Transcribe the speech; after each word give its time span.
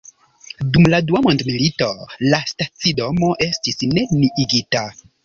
Dum 0.77 0.87
la 0.93 0.99
dua 1.09 1.19
mondmilito 1.25 1.89
la 2.31 2.39
stacidomo 2.53 3.29
estis 3.49 3.79
neniigita. 3.93 4.83